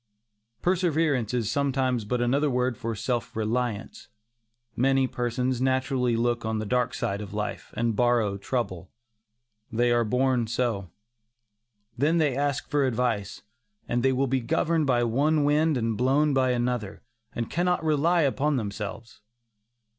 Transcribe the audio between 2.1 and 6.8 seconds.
another word for self reliance. Many persons naturally look on the